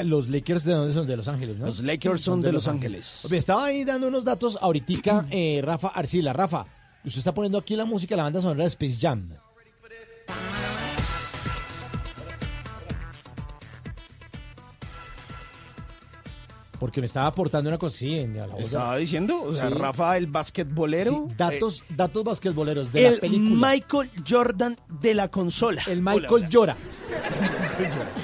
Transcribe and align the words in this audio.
Los 0.00 0.30
Lakers 0.30 0.64
de 0.64 0.72
dónde 0.72 0.94
son? 0.94 1.06
De 1.06 1.18
Los 1.18 1.28
Ángeles, 1.28 1.58
¿no? 1.58 1.66
Los 1.66 1.80
Lakers 1.80 2.22
son 2.22 2.40
de 2.40 2.50
Los 2.50 2.66
Ángeles. 2.66 3.26
Me 3.30 3.36
estaba 3.36 3.66
ahí 3.66 3.84
dando 3.84 4.08
unos 4.08 4.24
datos 4.24 4.58
ahorita, 4.62 5.26
eh, 5.30 5.60
Rafa 5.62 5.88
Arcila. 5.88 6.32
Rafa, 6.32 6.64
usted 7.04 7.18
está 7.18 7.34
poniendo 7.34 7.58
aquí 7.58 7.76
la 7.76 7.84
música, 7.84 8.16
la 8.16 8.22
banda 8.22 8.40
sonora 8.40 8.62
de 8.64 8.68
Space 8.68 8.96
Jam. 8.98 9.28
Porque 16.78 17.00
me 17.00 17.06
estaba 17.06 17.28
aportando 17.28 17.68
una 17.70 17.78
cosa, 17.78 17.96
sí, 17.98 18.18
en 18.18 18.36
la 18.36 18.46
voz 18.46 18.56
de- 18.56 18.62
Estaba 18.64 18.96
diciendo, 18.96 19.40
o 19.40 19.54
sea, 19.54 19.68
Sí. 19.68 19.74
Rafa, 19.74 20.16
el 20.16 20.26
basquetbolero. 20.26 21.10
Sí, 21.28 21.34
datos, 21.36 21.84
datos 21.90 22.24
basquetboleros 22.24 22.92
de 22.92 23.00
eh, 23.00 23.02
la 23.04 23.08
el 23.10 23.20
película. 23.20 23.70
Michael 23.72 24.10
Jordan 24.28 24.76
de 25.00 25.14
la 25.14 25.28
consola. 25.28 25.82
el 25.86 26.02
Michael 26.02 26.48
llora. 26.48 26.76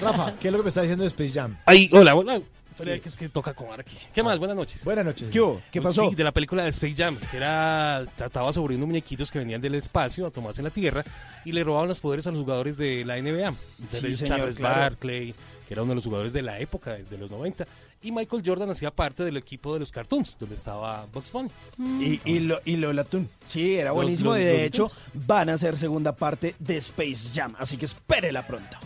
Rafa, 0.03 0.35
¿qué 0.39 0.49
es 0.49 0.53
lo 0.53 0.59
que 0.59 0.65
me 0.65 0.69
está 0.69 0.83
diciendo 0.83 1.03
de 1.03 1.09
Space 1.09 1.33
Jam? 1.33 1.57
Ay, 1.67 1.89
hola, 1.93 2.15
hola. 2.15 2.41
Que 2.79 3.03
es 3.05 3.17
que 3.17 3.29
toca 3.29 3.55
comer 3.55 3.81
aquí. 3.81 3.97
¿Qué 4.15 4.23
más? 4.23 4.39
Buenas 4.39 4.57
noches. 4.57 4.85
Buenas 4.85 5.05
noches. 5.05 5.27
¿Qué, 5.27 5.41
hubo? 5.41 5.61
¿Qué 5.73 5.83
pasó? 5.83 6.11
Sí, 6.11 6.15
de 6.15 6.23
la 6.23 6.31
película 6.31 6.63
de 6.63 6.69
Space 6.69 6.95
Jam, 6.97 7.17
que 7.29 7.37
era 7.37 8.05
trataba 8.15 8.53
sobre 8.53 8.77
unos 8.77 8.87
muñequitos 8.87 9.33
que 9.33 9.41
venían 9.41 9.61
del 9.61 9.75
espacio 9.75 10.27
a 10.27 10.31
tomarse 10.31 10.63
la 10.63 10.71
Tierra 10.71 11.03
y 11.45 11.51
le 11.51 11.65
robaban 11.65 11.89
los 11.89 11.99
poderes 11.99 12.29
a 12.29 12.31
los 12.31 12.39
jugadores 12.39 12.77
de 12.77 13.05
la 13.05 13.17
NBA. 13.21 13.53
Ellos 13.95 14.19
señor, 14.21 14.39
Charles 14.39 14.59
claro. 14.59 14.81
Barkley, 14.83 15.35
que 15.67 15.75
era 15.75 15.83
uno 15.83 15.91
de 15.91 15.95
los 15.97 16.05
jugadores 16.05 16.33
de 16.33 16.43
la 16.43 16.61
época, 16.61 16.93
de, 16.93 17.19
los 17.19 17.33
90, 17.33 17.67
y 18.03 18.13
Michael 18.13 18.45
Jordan 18.47 18.71
hacía 18.71 18.93
parte 18.93 19.25
del 19.25 19.37
equipo 19.39 19.75
de 19.75 19.81
los 19.81 19.91
cartoons, 19.91 20.37
donde 20.39 20.55
estaba 20.55 21.05
Bugs 21.13 21.33
Bunny. 21.33 21.51
Y, 21.81 22.21
y, 22.25 22.39
lo, 22.39 22.61
y 22.65 22.77
Lola 22.77 23.03
Toon. 23.03 23.29
Sí, 23.49 23.75
era 23.75 23.89
Los- 23.91 23.97
buenísimo. 23.97 24.31
los- 24.35 24.39
y 24.41 24.45
de 24.45 24.53
los 24.53 24.63
hecho, 24.63 24.87
van 25.15 25.49
a 25.49 25.55
hacer 25.55 25.77
segunda 25.77 26.15
parte 26.15 26.55
de 26.61 26.77
Space 26.77 27.31
Jam. 27.35 27.57
Así 27.59 27.77
que 27.77 27.87
espérela 27.87 28.47
pronto. 28.47 28.77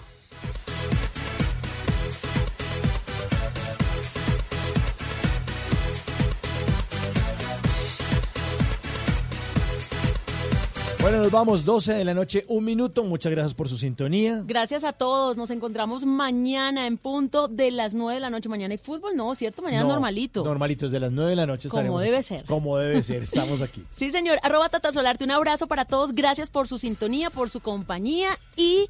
Bueno, 11.02 11.18
nos 11.18 11.32
vamos, 11.32 11.64
12 11.64 11.94
de 11.94 12.04
la 12.04 12.14
noche, 12.14 12.44
un 12.46 12.64
minuto. 12.64 13.02
Muchas 13.02 13.32
gracias 13.32 13.54
por 13.54 13.68
su 13.68 13.76
sintonía. 13.76 14.44
Gracias 14.46 14.84
a 14.84 14.92
todos. 14.92 15.36
Nos 15.36 15.50
encontramos 15.50 16.06
mañana 16.06 16.86
en 16.86 16.96
punto 16.96 17.48
de 17.48 17.72
las 17.72 17.92
9 17.92 18.14
de 18.14 18.20
la 18.20 18.30
noche. 18.30 18.48
Mañana 18.48 18.70
hay 18.70 18.78
fútbol, 18.78 19.16
no, 19.16 19.34
¿cierto? 19.34 19.62
Mañana 19.62 19.82
No, 19.82 19.94
normalito. 19.94 20.44
Normalito, 20.44 20.86
desde 20.86 21.00
las 21.00 21.10
9 21.10 21.30
de 21.30 21.36
la 21.36 21.44
noche 21.46 21.68
Como 21.68 21.98
debe 21.98 22.18
aquí. 22.18 22.26
ser. 22.26 22.44
Como 22.44 22.78
debe 22.78 23.02
ser, 23.02 23.24
estamos 23.24 23.62
aquí. 23.62 23.82
Sí, 23.88 24.12
señor. 24.12 24.38
Arroba 24.44 24.68
Tata 24.68 24.92
Solarte. 24.92 25.24
Un 25.24 25.32
abrazo 25.32 25.66
para 25.66 25.84
todos. 25.86 26.12
Gracias 26.12 26.48
por 26.50 26.68
su 26.68 26.78
sintonía, 26.78 27.30
por 27.30 27.50
su 27.50 27.58
compañía 27.58 28.38
y 28.56 28.86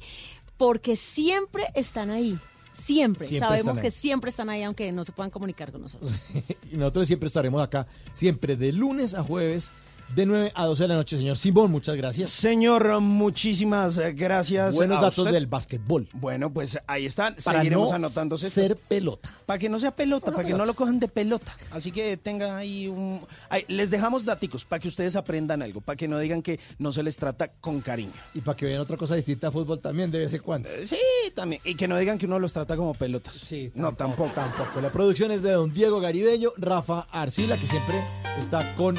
porque 0.57 0.95
siempre 0.95 1.65
están 1.73 2.11
ahí. 2.11 2.37
Siempre. 2.73 3.25
Siempre 3.27 3.47
Sabemos 3.47 3.79
que 3.79 3.89
siempre 3.89 4.29
están 4.29 4.49
ahí, 4.51 4.61
aunque 4.61 4.91
no 4.91 5.03
se 5.03 5.13
puedan 5.13 5.31
comunicar 5.31 5.71
con 5.71 5.81
nosotros. 5.81 6.29
y 6.71 6.77
nosotros 6.77 7.07
siempre 7.07 7.25
estaremos 7.25 7.61
acá, 7.63 7.87
siempre 8.13 8.55
de 8.55 8.71
lunes 8.71 9.15
a 9.15 9.23
jueves, 9.23 9.71
de 10.15 10.25
9 10.25 10.51
a 10.53 10.65
12 10.65 10.83
de 10.83 10.87
la 10.89 10.95
noche, 10.95 11.17
señor 11.17 11.37
Simón. 11.37 11.71
Muchas 11.71 11.95
gracias. 11.95 12.31
Señor, 12.31 12.99
muchísimas 12.99 13.97
eh, 13.97 14.13
gracias. 14.13 14.75
Buenos 14.75 15.01
datos 15.01 15.19
usted. 15.19 15.31
del 15.31 15.47
básquetbol. 15.47 16.07
Bueno, 16.13 16.51
pues 16.51 16.77
ahí 16.87 17.05
están. 17.05 17.35
Para 17.43 17.59
Seguiremos 17.59 17.89
no 17.89 17.95
anotándose. 17.95 18.49
ser 18.49 18.75
pelota. 18.75 19.31
Para 19.45 19.57
que 19.59 19.69
no 19.69 19.79
sea 19.79 19.91
pelota, 19.91 20.31
para 20.31 20.43
que 20.47 20.53
no 20.53 20.65
lo 20.65 20.73
cojan 20.75 20.99
de 20.99 21.07
pelota. 21.07 21.55
Así 21.71 21.91
que 21.91 22.17
tengan 22.17 22.55
ahí 22.55 22.87
un... 22.87 23.21
ahí, 23.49 23.65
les 23.67 23.89
dejamos 23.89 24.25
daticos 24.25 24.65
para 24.65 24.79
que 24.79 24.87
ustedes 24.87 25.15
aprendan 25.15 25.61
algo, 25.61 25.81
para 25.81 25.95
que 25.95 26.07
no 26.07 26.19
digan 26.19 26.41
que 26.41 26.59
no 26.77 26.91
se 26.91 27.01
les 27.01 27.17
trata 27.17 27.47
con 27.47 27.81
cariño. 27.81 28.11
Y 28.33 28.41
para 28.41 28.55
que 28.55 28.65
vean 28.65 28.81
otra 28.81 28.97
cosa 28.97 29.15
distinta 29.15 29.47
a 29.47 29.51
fútbol 29.51 29.79
también, 29.79 30.11
de 30.11 30.19
vez 30.19 30.33
en 30.33 30.41
cuando. 30.41 30.69
Eh, 30.69 30.87
Sí, 30.87 30.97
también. 31.33 31.61
Y 31.65 31.75
que 31.75 31.87
no 31.87 31.97
digan 31.97 32.17
que 32.19 32.25
uno 32.27 32.37
los 32.37 32.53
trata 32.53 32.75
como 32.75 32.93
pelotas. 32.93 33.35
Sí, 33.35 33.71
no, 33.73 33.93
tampoco. 33.93 34.31
Tampoco. 34.35 34.79
La 34.81 34.91
producción 34.91 35.31
es 35.31 35.41
de 35.41 35.51
don 35.53 35.73
Diego 35.73 35.99
Garibello, 35.99 36.53
Rafa 36.57 37.07
Arcila, 37.11 37.57
que 37.57 37.67
siempre 37.67 38.03
está 38.37 38.75
con 38.75 38.95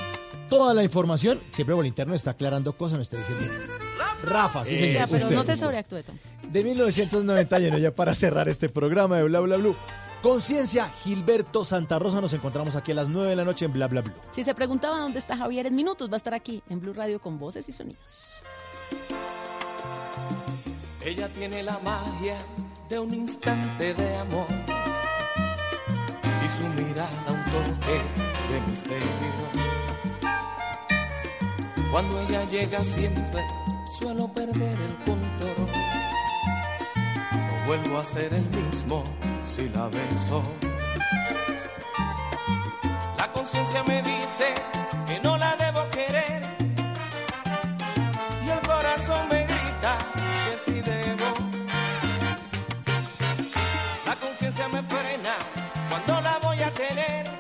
toda 0.48 0.74
la 0.74 0.82
información. 0.82 1.40
Siempre 1.50 1.74
por 1.74 1.84
el 1.84 1.88
interno 1.88 2.14
está 2.14 2.32
aclarando 2.32 2.72
cosas, 2.76 2.98
me 2.98 3.02
está 3.02 3.16
diciendo. 3.16 3.44
Rafa, 4.22 4.64
sí, 4.64 4.76
señor. 4.76 4.94
Ya, 4.94 5.06
pero 5.06 5.24
usted. 5.24 5.36
no 5.36 5.42
se 5.44 5.56
sobreactúe 5.56 6.02
tampoco. 6.02 6.28
de 6.48 6.64
1991, 6.64 7.78
ya 7.78 7.94
para 7.94 8.14
cerrar 8.14 8.48
este 8.48 8.68
programa 8.68 9.18
de 9.18 9.24
Bla 9.24 9.40
Bla 9.40 9.56
Blue. 9.56 9.76
Conciencia, 10.22 10.88
Gilberto 10.88 11.66
Santa 11.66 11.98
Rosa, 11.98 12.22
nos 12.22 12.32
encontramos 12.32 12.76
aquí 12.76 12.92
a 12.92 12.94
las 12.94 13.10
9 13.10 13.28
de 13.28 13.36
la 13.36 13.44
noche 13.44 13.66
en 13.66 13.74
Bla 13.74 13.88
Bla 13.88 14.00
Blue. 14.00 14.14
Si 14.30 14.42
se 14.42 14.54
preguntaba 14.54 14.98
dónde 14.98 15.18
está 15.18 15.36
Javier 15.36 15.66
en 15.66 15.76
minutos, 15.76 16.08
va 16.08 16.14
a 16.14 16.16
estar 16.16 16.32
aquí 16.32 16.62
en 16.70 16.80
Blue 16.80 16.94
Radio 16.94 17.20
con 17.20 17.38
voces 17.38 17.68
y 17.68 17.72
sonidos. 17.72 18.42
Ella 21.04 21.30
tiene 21.30 21.62
la 21.62 21.78
magia 21.80 22.38
de 22.88 22.98
un 22.98 23.12
instante 23.12 23.92
de 23.92 24.16
amor 24.16 24.46
y 26.42 26.48
su 26.48 26.82
mirada 26.82 27.10
un 27.28 27.44
toque 27.52 28.00
de 28.50 28.70
misterio. 28.70 29.83
Cuando 31.94 32.20
ella 32.22 32.44
llega 32.46 32.82
siempre 32.82 33.40
suelo 33.96 34.26
perder 34.26 34.76
el 34.80 34.96
control. 35.04 35.70
No 37.32 37.66
vuelvo 37.68 37.98
a 37.98 38.04
ser 38.04 38.34
el 38.34 38.42
mismo 38.46 39.04
si 39.46 39.68
la 39.68 39.86
beso. 39.86 40.42
La 43.16 43.30
conciencia 43.30 43.84
me 43.84 44.02
dice 44.02 44.54
que 45.06 45.20
no 45.20 45.36
la 45.36 45.54
debo 45.54 45.88
querer 45.90 46.42
y 48.44 48.50
el 48.50 48.60
corazón 48.66 49.28
me 49.30 49.44
grita 49.44 49.96
que 50.50 50.58
sí 50.58 50.80
debo. 50.80 51.28
La 54.04 54.16
conciencia 54.16 54.66
me 54.66 54.82
frena 54.82 55.36
cuando 55.88 56.20
la 56.22 56.40
voy 56.42 56.60
a 56.60 56.72
tener 56.72 57.30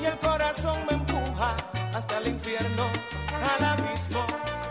y 0.00 0.06
el 0.06 0.18
corazón 0.20 0.78
me 0.90 0.91
el 2.22 2.28
infierno, 2.28 2.90
al 3.56 3.64
abismo 3.64 4.24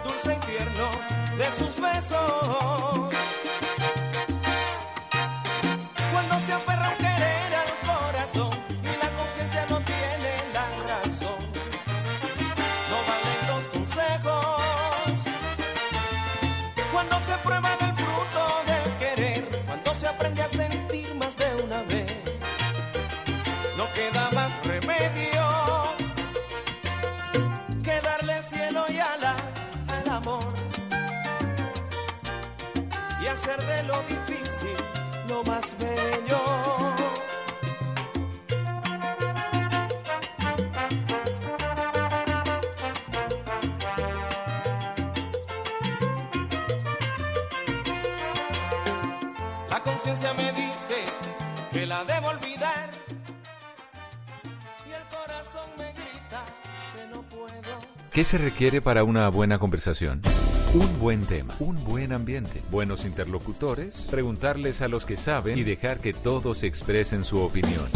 dulce 0.03 0.35
y 0.35 0.45
tierno 0.45 0.89
de 1.37 1.51
sus 1.51 1.81
besos. 1.81 3.10
¿Qué 58.11 58.25
se 58.25 58.37
requiere 58.37 58.81
para 58.81 59.03
una 59.03 59.29
buena 59.29 59.57
conversación? 59.57 60.21
Un 60.73 60.99
buen 60.99 61.25
tema, 61.25 61.53
un 61.59 61.83
buen 61.83 62.13
ambiente, 62.13 62.61
buenos 62.71 63.03
interlocutores, 63.03 64.07
preguntarles 64.09 64.81
a 64.81 64.87
los 64.87 65.05
que 65.05 65.17
saben 65.17 65.57
y 65.57 65.63
dejar 65.63 65.99
que 65.99 66.13
todos 66.13 66.63
expresen 66.63 67.25
su 67.25 67.41
opinión. 67.41 67.89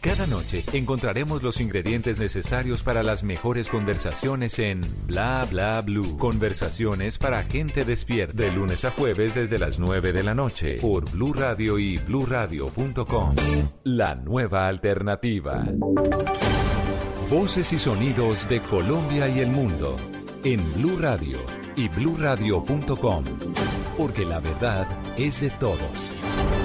Cada 0.00 0.28
noche 0.28 0.62
encontraremos 0.74 1.42
los 1.42 1.60
ingredientes 1.60 2.20
necesarios 2.20 2.84
para 2.84 3.02
las 3.02 3.24
mejores 3.24 3.68
conversaciones 3.68 4.60
en 4.60 4.80
Bla 5.08 5.44
Bla 5.50 5.82
Blue. 5.82 6.16
Conversaciones 6.18 7.18
para 7.18 7.42
gente 7.42 7.84
despierta. 7.84 8.40
De 8.40 8.52
lunes 8.52 8.84
a 8.84 8.92
jueves 8.92 9.34
desde 9.34 9.58
las 9.58 9.80
9 9.80 10.12
de 10.12 10.22
la 10.22 10.36
noche 10.36 10.78
por 10.80 11.10
Blue 11.10 11.32
Radio 11.32 11.80
y 11.80 11.98
bluradio.com. 11.98 13.34
La 13.82 14.14
nueva 14.14 14.68
alternativa. 14.68 15.64
Voces 17.28 17.72
y 17.72 17.80
sonidos 17.80 18.48
de 18.48 18.60
Colombia 18.60 19.28
y 19.28 19.40
el 19.40 19.48
mundo 19.48 19.96
en 20.44 20.62
Blue 20.74 20.96
Radio 21.00 21.55
y 21.76 21.88
bluradio.com, 21.88 23.24
porque 23.96 24.24
la 24.24 24.40
verdad 24.40 24.86
es 25.18 25.40
de 25.42 25.50
todos. 25.50 26.10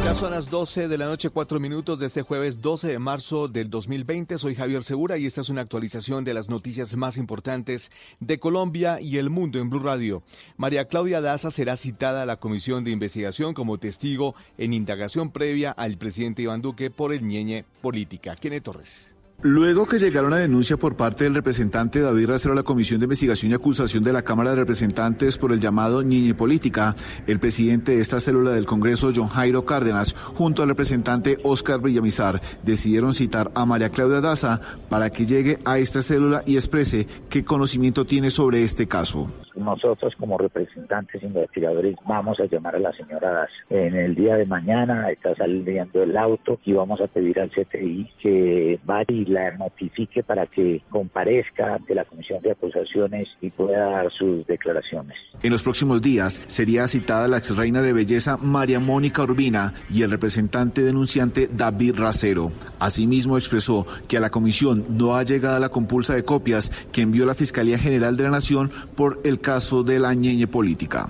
Ya 0.03 0.15
son 0.15 0.31
las 0.31 0.49
12 0.49 0.87
de 0.87 0.97
la 0.97 1.05
noche, 1.05 1.29
4 1.29 1.59
minutos 1.59 1.99
de 1.99 2.07
este 2.07 2.23
jueves 2.23 2.59
12 2.59 2.87
de 2.87 2.97
marzo 2.97 3.47
del 3.47 3.69
2020. 3.69 4.39
Soy 4.39 4.55
Javier 4.55 4.83
Segura 4.83 5.17
y 5.17 5.27
esta 5.27 5.41
es 5.41 5.49
una 5.49 5.61
actualización 5.61 6.23
de 6.23 6.33
las 6.33 6.49
noticias 6.49 6.95
más 6.95 7.17
importantes 7.17 7.91
de 8.19 8.39
Colombia 8.39 8.99
y 8.99 9.17
el 9.17 9.29
mundo 9.29 9.59
en 9.59 9.69
Blue 9.69 9.79
Radio. 9.79 10.23
María 10.57 10.85
Claudia 10.85 11.21
Daza 11.21 11.51
será 11.51 11.77
citada 11.77 12.23
a 12.23 12.25
la 12.25 12.37
Comisión 12.37 12.83
de 12.83 12.91
Investigación 12.91 13.53
como 13.53 13.77
testigo 13.77 14.33
en 14.57 14.73
indagación 14.73 15.29
previa 15.29 15.69
al 15.71 15.97
presidente 15.97 16.41
Iván 16.41 16.63
Duque 16.63 16.89
por 16.89 17.13
el 17.13 17.27
ñeñe 17.27 17.65
política. 17.81 18.35
Kenneth 18.35 18.63
Torres. 18.63 19.15
Luego 19.43 19.87
que 19.87 19.97
llegara 19.97 20.27
una 20.27 20.37
denuncia 20.37 20.77
por 20.77 20.95
parte 20.95 21.23
del 21.23 21.33
representante 21.33 21.99
David 21.99 22.29
Racero 22.29 22.53
a 22.53 22.55
la 22.55 22.61
Comisión 22.61 22.99
de 22.99 23.05
Investigación 23.05 23.51
y 23.51 23.55
Acusación 23.55 24.03
de 24.03 24.13
la 24.13 24.21
Cámara 24.21 24.51
de 24.51 24.57
Representantes 24.57 25.39
por 25.39 25.51
el 25.51 25.59
llamado 25.59 26.03
Niñe 26.03 26.35
Política, 26.35 26.95
el 27.25 27.39
presidente 27.39 27.93
de 27.93 28.01
esta 28.01 28.19
célula 28.19 28.51
del 28.51 28.67
Congreso, 28.67 29.11
John 29.15 29.29
Jairo 29.29 29.65
Cárdenas, 29.65 30.13
junto 30.13 30.61
al 30.61 30.69
representante 30.69 31.39
Oscar 31.43 31.81
Villamizar, 31.81 32.39
decidieron 32.61 33.13
citar 33.13 33.49
a 33.55 33.65
María 33.65 33.89
Claudia 33.89 34.21
Daza 34.21 34.61
para 34.89 35.09
que 35.09 35.25
llegue 35.25 35.57
a 35.65 35.79
esta 35.79 36.03
célula 36.03 36.43
y 36.45 36.53
exprese 36.53 37.07
qué 37.27 37.43
conocimiento 37.43 38.05
tiene 38.05 38.29
sobre 38.29 38.63
este 38.63 38.87
caso. 38.87 39.31
Nosotros 39.55 40.13
como 40.17 40.37
representantes 40.37 41.21
investigadores 41.23 41.95
vamos 42.07 42.39
a 42.39 42.45
llamar 42.45 42.75
a 42.75 42.79
la 42.79 42.93
señora 42.93 43.31
Daza. 43.31 43.51
En 43.71 43.95
el 43.95 44.13
día 44.13 44.35
de 44.35 44.45
mañana 44.45 45.09
está 45.09 45.35
saliendo 45.35 46.03
el 46.03 46.15
auto 46.15 46.59
y 46.63 46.73
vamos 46.73 47.01
a 47.01 47.07
pedir 47.07 47.39
al 47.39 47.49
CTI 47.49 48.07
que 48.21 48.79
y 49.07 49.25
la 49.31 49.51
notifique 49.51 50.23
para 50.23 50.45
que 50.47 50.81
comparezca 50.89 51.75
ante 51.75 51.95
la 51.95 52.05
Comisión 52.05 52.41
de 52.41 52.51
Acusaciones 52.51 53.27
y 53.41 53.49
pueda 53.49 53.89
dar 53.89 54.11
sus 54.11 54.45
declaraciones. 54.45 55.17
En 55.41 55.51
los 55.51 55.63
próximos 55.63 56.01
días 56.01 56.41
sería 56.47 56.87
citada 56.87 57.27
la 57.27 57.37
ex 57.37 57.55
reina 57.55 57.81
de 57.81 57.93
belleza 57.93 58.37
María 58.37 58.79
Mónica 58.79 59.23
Urbina 59.23 59.73
y 59.89 60.03
el 60.03 60.11
representante 60.11 60.81
denunciante 60.81 61.49
David 61.51 61.95
Racero. 61.97 62.51
Asimismo 62.79 63.37
expresó 63.37 63.87
que 64.07 64.17
a 64.17 64.19
la 64.19 64.29
comisión 64.29 64.85
no 64.89 65.15
ha 65.15 65.23
llegado 65.23 65.59
la 65.59 65.69
compulsa 65.69 66.13
de 66.13 66.25
copias 66.25 66.69
que 66.91 67.01
envió 67.01 67.25
la 67.25 67.35
Fiscalía 67.35 67.77
General 67.77 68.17
de 68.17 68.23
la 68.23 68.29
Nación 68.31 68.71
por 68.95 69.19
el 69.23 69.39
caso 69.39 69.83
de 69.83 69.99
la 69.99 70.13
ñeñe 70.13 70.47
política. 70.47 71.09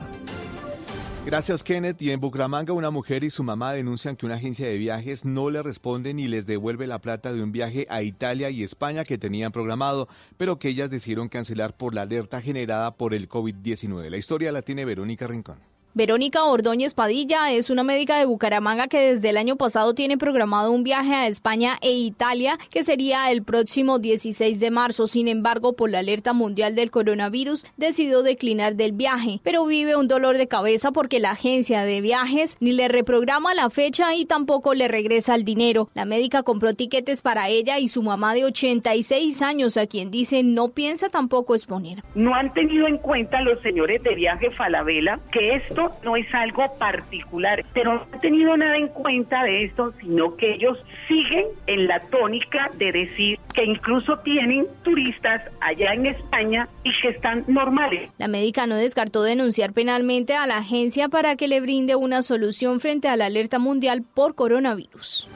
Gracias, 1.32 1.64
Kenneth. 1.64 2.02
Y 2.02 2.12
en 2.12 2.20
Bucaramanga, 2.20 2.74
una 2.74 2.92
mujer 2.92 3.24
y 3.24 3.30
su 3.30 3.42
mamá 3.42 3.72
denuncian 3.72 4.18
que 4.18 4.26
una 4.26 4.36
agencia 4.36 4.68
de 4.68 4.78
viajes 4.78 5.24
no 5.24 5.50
le 5.50 5.64
responde 5.64 6.14
ni 6.14 6.28
les 6.28 6.46
devuelve 6.46 6.88
la 6.88 7.00
plata 7.00 7.32
de 7.32 7.42
un 7.42 7.54
viaje 7.54 7.88
a 7.90 8.04
Italia 8.04 8.50
y 8.50 8.64
España 8.64 9.06
que 9.06 9.18
tenían 9.18 9.54
programado, 9.54 10.10
pero 10.36 10.60
que 10.60 10.68
ellas 10.68 10.90
decidieron 10.90 11.30
cancelar 11.30 11.78
por 11.78 11.96
la 11.96 12.02
alerta 12.02 12.42
generada 12.42 12.98
por 12.98 13.14
el 13.14 13.30
COVID-19. 13.30 14.10
La 14.10 14.18
historia 14.18 14.52
la 14.52 14.62
tiene 14.62 14.84
Verónica 14.84 15.26
Rincón. 15.26 15.71
Verónica 15.94 16.46
Ordóñez 16.46 16.94
Padilla 16.94 17.52
es 17.52 17.70
una 17.70 17.84
médica 17.84 18.18
de 18.18 18.26
Bucaramanga 18.26 18.88
que 18.88 19.12
desde 19.12 19.30
el 19.30 19.36
año 19.36 19.58
pasado 19.58 19.94
tiene 19.94 20.18
programado 20.18 20.72
un 20.72 20.86
viaje 20.86 21.14
a 21.14 21.28
España 21.28 21.78
e 21.82 21.92
Italia 21.92 22.58
que 22.70 22.86
sería 22.86 23.30
el 23.30 23.44
próximo 23.44 24.00
16 24.00 24.62
de 24.62 24.72
marzo. 24.72 25.06
Sin 25.06 25.28
embargo, 25.28 25.74
por 25.74 25.90
la 25.90 26.00
alerta 26.00 26.32
mundial 26.32 26.76
del 26.76 26.92
coronavirus, 26.92 27.66
decidió 27.76 28.24
declinar 28.24 28.76
del 28.76 28.94
viaje, 28.94 29.42
pero 29.44 29.66
vive 29.66 29.98
un 29.98 30.08
dolor 30.08 30.38
de 30.38 30.48
cabeza 30.48 30.94
porque 30.94 31.20
la 31.20 31.32
agencia 31.32 31.84
de 31.84 32.00
viajes 32.00 32.56
ni 32.62 32.72
le 32.72 32.88
reprograma 32.88 33.54
la 33.54 33.70
fecha 33.70 34.16
y 34.16 34.26
tampoco 34.26 34.74
le 34.74 34.88
regresa 34.88 35.36
el 35.36 35.44
dinero. 35.44 35.90
La 35.94 36.06
médica 36.06 36.44
compró 36.44 36.74
tiquetes 36.74 37.22
para 37.22 37.50
ella 37.50 37.80
y 37.80 37.90
su 37.90 38.02
mamá 38.02 38.34
de 38.34 38.46
86 38.46 39.42
años, 39.42 39.76
a 39.76 39.88
quien 39.88 40.10
dice 40.10 40.42
no 40.44 40.70
piensa 40.70 41.10
tampoco 41.10 41.54
exponer. 41.54 42.02
No 42.16 42.34
han 42.34 42.54
tenido 42.54 42.88
en 42.88 42.98
cuenta 42.98 43.42
los 43.42 43.62
señores 43.62 44.02
de 44.04 44.16
viaje 44.16 44.50
Falabella 44.52 45.20
que 45.34 45.56
esto 45.56 45.81
no 46.04 46.16
es 46.16 46.34
algo 46.34 46.64
particular, 46.78 47.64
pero 47.74 47.96
no 47.96 48.08
han 48.12 48.22
tenido 48.22 48.56
nada 48.58 48.78
en 48.78 48.88
cuenta 48.90 49.44
de 49.44 49.66
esto, 49.66 49.94
sino 50.00 50.36
que 50.36 50.54
ellos 50.56 50.84
siguen 51.08 51.46
en 51.68 51.88
la 51.88 52.00
tónica 52.02 52.70
de 52.78 52.92
decir 52.92 53.40
que 53.54 53.64
incluso 53.64 54.18
tienen 54.20 54.68
turistas 54.84 55.42
allá 55.60 55.94
en 55.94 56.08
España 56.08 56.68
y 56.84 56.92
que 57.02 57.10
están 57.10 57.44
normales. 57.48 58.10
La 58.18 58.28
médica 58.28 58.68
no 58.68 58.76
descartó 58.76 59.24
denunciar 59.24 59.74
penalmente 59.74 60.34
a 60.36 60.48
la 60.48 60.58
agencia 60.58 61.10
para 61.10 61.36
que 61.36 61.48
le 61.48 61.62
brinde 61.62 61.96
una 61.96 62.22
solución 62.22 62.80
frente 62.80 63.08
a 63.08 63.16
la 63.16 63.26
alerta 63.26 63.60
mundial 63.60 64.04
por 64.04 64.36
coronavirus. 64.36 65.28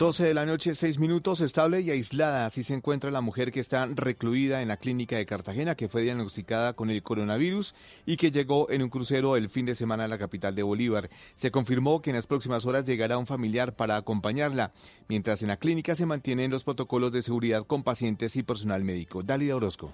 12 0.00 0.24
de 0.24 0.32
la 0.32 0.46
noche, 0.46 0.74
6 0.74 0.98
minutos, 0.98 1.42
estable 1.42 1.82
y 1.82 1.90
aislada. 1.90 2.46
Así 2.46 2.62
se 2.62 2.72
encuentra 2.72 3.10
la 3.10 3.20
mujer 3.20 3.52
que 3.52 3.60
está 3.60 3.84
recluida 3.84 4.62
en 4.62 4.68
la 4.68 4.78
clínica 4.78 5.18
de 5.18 5.26
Cartagena, 5.26 5.74
que 5.74 5.90
fue 5.90 6.00
diagnosticada 6.00 6.72
con 6.72 6.88
el 6.88 7.02
coronavirus 7.02 7.74
y 8.06 8.16
que 8.16 8.30
llegó 8.30 8.70
en 8.70 8.82
un 8.82 8.88
crucero 8.88 9.36
el 9.36 9.50
fin 9.50 9.66
de 9.66 9.74
semana 9.74 10.04
a 10.04 10.08
la 10.08 10.16
capital 10.16 10.54
de 10.54 10.62
Bolívar. 10.62 11.10
Se 11.34 11.50
confirmó 11.50 12.00
que 12.00 12.08
en 12.08 12.16
las 12.16 12.26
próximas 12.26 12.64
horas 12.64 12.86
llegará 12.86 13.18
un 13.18 13.26
familiar 13.26 13.76
para 13.76 13.96
acompañarla, 13.96 14.72
mientras 15.06 15.42
en 15.42 15.48
la 15.48 15.58
clínica 15.58 15.94
se 15.94 16.06
mantienen 16.06 16.50
los 16.50 16.64
protocolos 16.64 17.12
de 17.12 17.20
seguridad 17.20 17.66
con 17.66 17.82
pacientes 17.82 18.36
y 18.36 18.42
personal 18.42 18.82
médico. 18.82 19.22
Dálida 19.22 19.54
Orozco. 19.54 19.92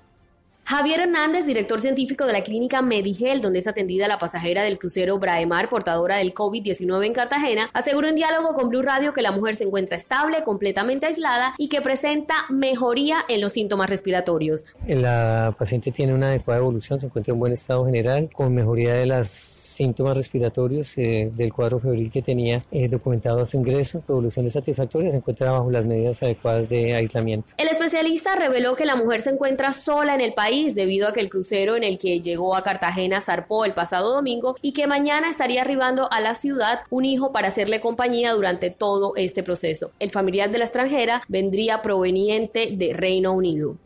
Javier 0.69 0.99
Hernández, 0.99 1.47
director 1.47 1.81
científico 1.81 2.27
de 2.27 2.33
la 2.33 2.43
clínica 2.43 2.83
Medigel, 2.83 3.41
donde 3.41 3.61
es 3.61 3.69
atendida 3.69 4.09
la 4.09 4.19
pasajera 4.19 4.65
del 4.65 4.81
crucero 4.81 5.17
Braemar, 5.21 5.69
portadora 5.69 6.17
del 6.17 6.35
COVID-19 6.35 7.07
en 7.07 7.13
Cartagena, 7.13 7.71
aseguró 7.73 8.09
en 8.09 8.17
diálogo 8.17 8.53
con 8.53 8.69
Blue 8.69 8.83
Radio 8.83 9.13
que 9.13 9.23
la 9.23 9.31
mujer 9.31 9.55
se 9.55 9.63
encuentra 9.63 9.97
estable, 9.97 10.43
completamente 10.43 11.07
aislada 11.07 11.55
y 11.57 11.69
que 11.69 11.83
presenta 11.83 12.35
mejoría 12.49 13.19
en 13.29 13.43
los 13.43 13.53
síntomas 13.53 13.89
respiratorios. 13.89 14.67
La 14.89 15.55
paciente 15.57 15.93
tiene 15.93 16.13
una 16.13 16.31
adecuada 16.31 16.59
evolución, 16.59 16.99
se 16.99 17.07
encuentra 17.07 17.33
en 17.33 17.39
buen 17.39 17.53
estado 17.53 17.87
general, 17.87 18.29
con 18.33 18.53
mejoría 18.53 18.95
de 18.95 19.07
los 19.07 19.29
síntomas 19.29 20.17
respiratorios 20.17 20.99
eh, 20.99 21.31
del 21.33 21.53
cuadro 21.53 21.79
febril 21.79 22.11
que 22.11 22.23
tenía 22.23 22.65
eh, 22.73 22.89
documentado 22.89 23.41
a 23.41 23.47
su 23.47 23.57
ingreso, 23.57 24.03
evoluciones 24.09 24.55
satisfactorias, 24.55 25.13
se 25.13 25.19
encuentra 25.19 25.53
bajo 25.53 25.71
las 25.71 25.85
medidas 25.85 26.21
adecuadas 26.25 26.69
de 26.69 26.97
aislamiento. 26.97 27.53
El 27.57 27.69
especialista 27.69 28.35
reveló 28.35 28.75
que 28.75 28.85
la 28.85 28.97
mujer 28.97 29.21
se 29.21 29.31
encuentra 29.31 29.73
sola 29.73 30.15
en 30.15 30.23
el 30.23 30.35
país 30.35 30.56
debido 30.65 31.09
a 31.09 31.13
que 31.13 31.21
el 31.21 31.29
crucero 31.29 31.77
en 31.77 31.85
el 31.85 31.99
que 31.99 32.21
llegó 32.21 32.57
a 32.57 32.63
Cartagena 32.63 33.21
zarpó 33.21 33.65
el 33.65 33.75
pasado 33.75 34.15
domingo 34.15 34.57
y 34.63 34.73
que 34.73 34.87
mañana 34.87 35.29
estaría 35.29 35.63
arribando 35.63 36.11
a 36.11 36.21
la 36.21 36.35
ciudad 36.35 36.81
un 36.91 37.05
hijo 37.05 37.33
para 37.33 37.49
hacerle 37.49 37.81
compañía 37.81 38.33
durante 38.33 38.71
todo 38.71 39.13
este 39.17 39.43
proceso. 39.43 39.93
El 39.99 40.11
familiar 40.11 40.51
de 40.51 40.59
la 40.59 40.65
extranjera 40.65 41.23
vendría 41.29 41.83
proveniente 41.83 42.71
de 42.73 42.95
Reino 42.95 43.33
Unido. 43.33 43.77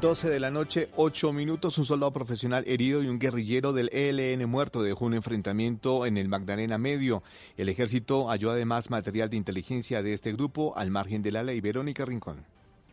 12 0.00 0.30
de 0.30 0.40
la 0.40 0.50
noche, 0.50 0.88
8 0.96 1.30
minutos, 1.32 1.76
un 1.76 1.84
soldado 1.84 2.10
profesional 2.12 2.64
herido 2.66 3.02
y 3.02 3.08
un 3.08 3.18
guerrillero 3.18 3.74
del 3.74 3.90
ELN 3.92 4.48
muerto 4.48 4.82
dejó 4.82 5.04
un 5.04 5.12
enfrentamiento 5.12 6.06
en 6.06 6.16
el 6.16 6.28
Magdalena 6.28 6.78
Medio. 6.78 7.22
El 7.58 7.68
ejército 7.68 8.28
halló 8.28 8.50
además 8.50 8.88
material 8.88 9.28
de 9.28 9.36
inteligencia 9.36 10.02
de 10.02 10.14
este 10.14 10.32
grupo 10.32 10.74
al 10.76 10.90
margen 10.90 11.20
de 11.20 11.32
la 11.32 11.42
ley. 11.42 11.60
Verónica 11.60 12.06
Rincón. 12.06 12.46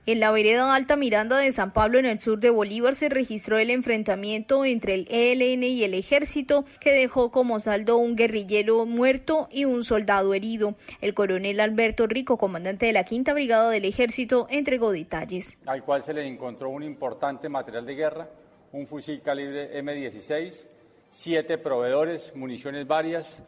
En 0.08 0.22
la 0.22 0.32
vereda 0.32 0.74
Alta 0.74 0.96
Miranda 0.96 1.38
de 1.38 1.52
San 1.52 1.74
Pablo, 1.74 2.00
en 2.00 2.06
el 2.06 2.20
sur 2.20 2.40
de 2.40 2.50
Bolívar, 2.50 2.96
se 2.96 3.10
registró 3.10 3.58
el 3.58 3.70
enfrentamiento 3.70 4.64
entre 4.64 4.94
el 4.94 5.06
ELN 5.10 5.64
y 5.64 5.84
el 5.84 5.94
ejército, 5.94 6.64
que 6.80 6.94
dejó 6.94 7.30
como 7.30 7.60
saldo 7.60 7.98
un 7.98 8.16
guerrillero 8.16 8.86
muerto 8.86 9.50
y 9.52 9.66
un 9.66 9.84
soldado 9.84 10.34
herido. 10.34 10.76
El 11.02 11.14
coronel 11.14 11.60
Alberto 11.60 12.08
Rico, 12.08 12.38
comandante 12.38 12.86
de 12.86 12.94
la 12.94 13.04
Quinta 13.04 13.34
Brigada 13.34 13.70
del 13.70 13.84
Ejército, 13.84 14.48
entregó 14.50 14.94
detalles. 14.94 15.58
Al 15.66 15.84
cual 15.84 16.02
se 16.04 16.14
le 16.14 16.26
encontró 16.26 16.70
un 16.70 16.84
importante 16.84 17.50
material 17.50 17.86
de 17.86 17.96
guerra, 17.96 18.30
un 18.72 18.88
fusil 18.88 19.22
calibre 19.22 19.78
M16, 19.84 20.68
siete 21.10 21.58
proveedores, 21.58 22.34
municiones 22.34 22.88
varias, 22.88 23.44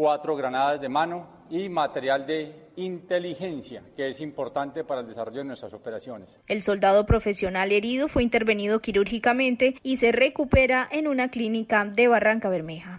cuatro 0.00 0.34
granadas 0.34 0.80
de 0.80 0.88
mano 0.88 1.28
y 1.50 1.68
material 1.68 2.24
de 2.24 2.70
inteligencia, 2.76 3.82
que 3.94 4.08
es 4.08 4.18
importante 4.22 4.82
para 4.82 5.02
el 5.02 5.06
desarrollo 5.06 5.40
de 5.40 5.44
nuestras 5.44 5.74
operaciones. 5.74 6.38
El 6.46 6.62
soldado 6.62 7.04
profesional 7.04 7.70
herido 7.70 8.08
fue 8.08 8.22
intervenido 8.22 8.80
quirúrgicamente 8.80 9.74
y 9.82 9.98
se 9.98 10.10
recupera 10.10 10.88
en 10.90 11.06
una 11.06 11.30
clínica 11.30 11.84
de 11.84 12.08
Barranca 12.08 12.48
Bermeja. 12.48 12.98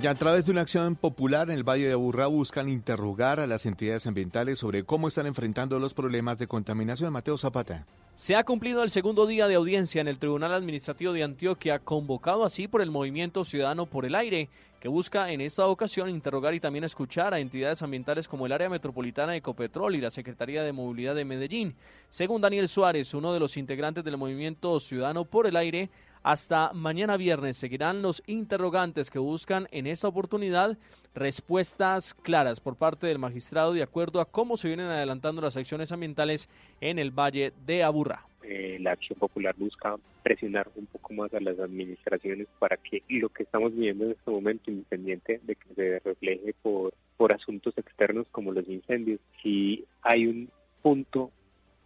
Y 0.00 0.06
a 0.06 0.14
través 0.14 0.46
de 0.46 0.52
una 0.52 0.60
acción 0.60 0.94
popular 0.94 1.50
en 1.50 1.56
el 1.56 1.68
Valle 1.68 1.88
de 1.88 1.94
Aburrá 1.94 2.28
buscan 2.28 2.68
interrogar 2.68 3.40
a 3.40 3.48
las 3.48 3.66
entidades 3.66 4.06
ambientales 4.06 4.60
sobre 4.60 4.84
cómo 4.84 5.08
están 5.08 5.26
enfrentando 5.26 5.80
los 5.80 5.92
problemas 5.92 6.38
de 6.38 6.46
contaminación. 6.46 7.12
Mateo 7.12 7.36
Zapata. 7.36 7.84
Se 8.14 8.36
ha 8.36 8.44
cumplido 8.44 8.84
el 8.84 8.90
segundo 8.90 9.26
día 9.26 9.48
de 9.48 9.56
audiencia 9.56 10.00
en 10.00 10.06
el 10.06 10.20
Tribunal 10.20 10.54
Administrativo 10.54 11.12
de 11.12 11.24
Antioquia, 11.24 11.80
convocado 11.80 12.44
así 12.44 12.68
por 12.68 12.80
el 12.80 12.92
Movimiento 12.92 13.42
Ciudadano 13.42 13.86
por 13.86 14.04
el 14.04 14.14
Aire, 14.14 14.48
que 14.80 14.88
busca 14.88 15.32
en 15.32 15.40
esta 15.40 15.66
ocasión 15.66 16.08
interrogar 16.08 16.54
y 16.54 16.60
también 16.60 16.84
escuchar 16.84 17.34
a 17.34 17.40
entidades 17.40 17.82
ambientales 17.82 18.28
como 18.28 18.46
el 18.46 18.52
Área 18.52 18.68
Metropolitana 18.68 19.32
de 19.32 19.38
Ecopetrol 19.38 19.96
y 19.96 20.00
la 20.00 20.10
Secretaría 20.10 20.62
de 20.62 20.72
Movilidad 20.72 21.16
de 21.16 21.24
Medellín. 21.24 21.74
Según 22.08 22.40
Daniel 22.40 22.68
Suárez, 22.68 23.14
uno 23.14 23.32
de 23.32 23.40
los 23.40 23.56
integrantes 23.56 24.04
del 24.04 24.16
Movimiento 24.16 24.78
Ciudadano 24.78 25.24
por 25.24 25.48
el 25.48 25.56
Aire, 25.56 25.90
hasta 26.22 26.72
mañana 26.72 27.16
viernes 27.16 27.56
seguirán 27.56 28.02
los 28.02 28.22
interrogantes 28.26 29.10
que 29.10 29.18
buscan 29.18 29.68
en 29.70 29.86
esta 29.86 30.08
oportunidad 30.08 30.78
respuestas 31.14 32.14
claras 32.14 32.60
por 32.60 32.76
parte 32.76 33.06
del 33.06 33.18
magistrado 33.18 33.72
de 33.72 33.82
acuerdo 33.82 34.20
a 34.20 34.30
cómo 34.30 34.56
se 34.56 34.68
vienen 34.68 34.86
adelantando 34.86 35.42
las 35.42 35.56
acciones 35.56 35.90
ambientales 35.92 36.48
en 36.80 36.98
el 36.98 37.10
Valle 37.10 37.52
de 37.66 37.82
Aburrá. 37.82 38.24
eh, 38.48 38.78
la 38.80 38.92
Acción 38.92 39.18
Popular 39.18 39.54
busca 39.58 39.96
presionar 40.22 40.70
un 40.76 40.86
poco 40.86 41.12
más 41.14 41.32
a 41.34 41.40
las 41.40 41.58
administraciones 41.58 42.46
para 42.58 42.76
que 42.76 43.02
lo 43.08 43.28
que 43.28 43.42
estamos 43.42 43.74
viviendo 43.74 44.04
en 44.04 44.12
este 44.12 44.30
momento, 44.30 44.70
independiente 44.70 45.40
de 45.42 45.54
que 45.54 45.74
se 45.74 45.98
refleje 45.98 46.54
por, 46.62 46.94
por 47.16 47.34
asuntos 47.34 47.76
externos 47.76 48.26
como 48.30 48.52
los 48.52 48.68
incendios, 48.68 49.20
si 49.42 49.84
hay 50.02 50.26
un 50.26 50.50
punto 50.82 51.30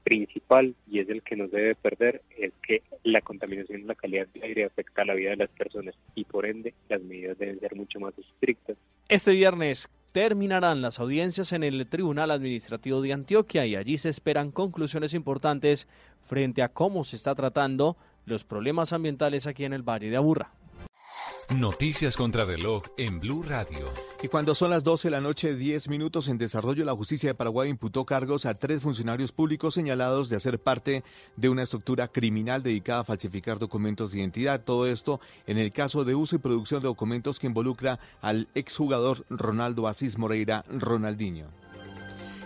principal 0.02 0.74
y 0.90 1.00
es 1.00 1.08
el 1.08 1.22
que 1.22 1.36
no 1.36 1.48
debe 1.48 1.74
perder 1.74 2.22
es 2.36 2.52
que 2.66 2.82
la 3.04 3.20
contaminación 3.20 3.80
en 3.80 3.86
la 3.86 3.94
calidad 3.94 4.26
del 4.28 4.42
aire 4.42 4.64
afecta 4.64 5.02
a 5.02 5.04
la 5.04 5.14
vida 5.14 5.30
de 5.30 5.36
las 5.36 5.50
personas 5.50 5.94
y 6.14 6.24
por 6.24 6.46
ende 6.46 6.74
las 6.88 7.02
medidas 7.02 7.38
deben 7.38 7.60
ser 7.60 7.74
mucho 7.74 8.00
más 8.00 8.14
estrictas. 8.18 8.76
Este 9.08 9.32
viernes 9.32 9.88
terminarán 10.12 10.82
las 10.82 11.00
audiencias 11.00 11.52
en 11.52 11.62
el 11.62 11.86
Tribunal 11.86 12.30
Administrativo 12.30 13.00
de 13.00 13.12
Antioquia 13.12 13.66
y 13.66 13.76
allí 13.76 13.98
se 13.98 14.10
esperan 14.10 14.50
conclusiones 14.50 15.14
importantes 15.14 15.88
frente 16.26 16.62
a 16.62 16.68
cómo 16.68 17.04
se 17.04 17.16
está 17.16 17.34
tratando 17.34 17.96
los 18.26 18.44
problemas 18.44 18.92
ambientales 18.92 19.46
aquí 19.46 19.64
en 19.64 19.72
el 19.72 19.82
Valle 19.82 20.10
de 20.10 20.16
Aburrá. 20.16 20.52
Noticias 21.50 22.16
contra 22.16 22.44
reloj 22.44 22.84
en 22.96 23.20
Blue 23.20 23.42
Radio. 23.42 23.92
Y 24.22 24.28
cuando 24.28 24.54
son 24.54 24.70
las 24.70 24.84
12 24.84 25.08
de 25.08 25.12
la 25.12 25.20
noche, 25.20 25.54
10 25.54 25.88
minutos 25.88 26.28
en 26.28 26.38
desarrollo, 26.38 26.84
la 26.84 26.94
justicia 26.94 27.28
de 27.28 27.34
Paraguay 27.34 27.68
imputó 27.68 28.06
cargos 28.06 28.46
a 28.46 28.54
tres 28.54 28.80
funcionarios 28.80 29.32
públicos 29.32 29.74
señalados 29.74 30.28
de 30.28 30.36
hacer 30.36 30.58
parte 30.58 31.04
de 31.36 31.48
una 31.48 31.64
estructura 31.64 32.08
criminal 32.08 32.62
dedicada 32.62 33.00
a 33.00 33.04
falsificar 33.04 33.58
documentos 33.58 34.12
de 34.12 34.20
identidad. 34.20 34.64
Todo 34.64 34.86
esto 34.86 35.20
en 35.46 35.58
el 35.58 35.72
caso 35.72 36.04
de 36.04 36.14
uso 36.14 36.36
y 36.36 36.38
producción 36.38 36.80
de 36.80 36.88
documentos 36.88 37.38
que 37.38 37.48
involucra 37.48 37.98
al 38.22 38.48
exjugador 38.54 39.26
Ronaldo 39.28 39.88
Asís 39.88 40.16
Moreira 40.16 40.64
Ronaldinho. 40.70 41.61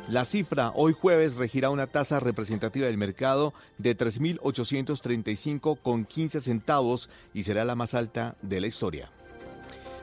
La 0.09 0.25
cifra 0.25 0.71
hoy 0.77 0.93
jueves 0.93 1.35
regirá 1.35 1.71
una 1.71 1.89
tasa 1.89 2.21
representativa 2.21 2.87
del 2.87 2.97
mercado 2.97 3.53
de 3.79 3.99
3.835,15 3.99 6.41
centavos 6.41 7.11
y 7.35 7.43
será 7.43 7.65
la 7.65 7.75
más 7.75 7.95
alta 7.95 8.37
de 8.41 8.61
la 8.61 8.69
historia. 8.69 9.11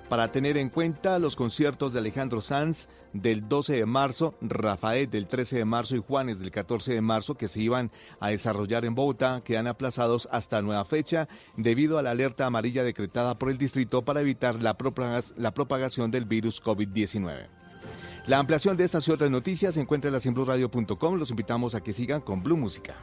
Para 0.09 0.29
tener 0.29 0.57
en 0.57 0.69
cuenta 0.69 1.19
los 1.19 1.37
conciertos 1.37 1.93
de 1.93 1.99
Alejandro 1.99 2.41
Sanz 2.41 2.89
del 3.13 3.47
12 3.47 3.77
de 3.77 3.85
marzo, 3.85 4.35
Rafael 4.41 5.09
del 5.09 5.27
13 5.27 5.59
de 5.59 5.65
marzo 5.65 5.95
y 5.95 6.03
Juanes 6.05 6.39
del 6.39 6.51
14 6.51 6.93
de 6.93 7.01
marzo 7.01 7.35
que 7.35 7.47
se 7.47 7.61
iban 7.61 7.89
a 8.19 8.27
desarrollar 8.27 8.83
en 8.83 8.95
Bogotá 8.95 9.41
quedan 9.45 9.67
aplazados 9.67 10.27
hasta 10.31 10.61
nueva 10.61 10.83
fecha 10.83 11.29
debido 11.55 11.97
a 11.97 12.01
la 12.01 12.11
alerta 12.11 12.45
amarilla 12.45 12.83
decretada 12.83 13.39
por 13.39 13.49
el 13.49 13.57
distrito 13.57 14.03
para 14.03 14.19
evitar 14.19 14.61
la, 14.61 14.75
propagación 14.75 16.11
del 16.11 16.25
virus 16.25 16.61
COVID-19. 16.61 17.62
La 18.25 18.39
ampliación 18.39 18.77
de 18.77 18.85
estas 18.85 19.05
y 19.09 19.11
otras 19.11 19.29
noticias 19.29 19.73
se 19.73 19.81
encuentra 19.81 20.07
en 20.07 20.13
la 20.13 20.19
Los 21.17 21.29
invitamos 21.29 21.75
a 21.75 21.81
que 21.81 21.91
sigan 21.91 22.21
con 22.21 22.41
Blue 22.41 22.55
Música. 22.55 22.95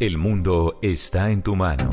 El 0.00 0.18
mundo 0.18 0.80
está 0.82 1.30
en 1.30 1.42
tu 1.42 1.54
mano. 1.54 1.88